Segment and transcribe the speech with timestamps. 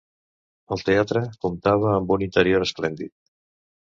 [0.75, 3.13] El teatre comptava amb un interior esplèndid.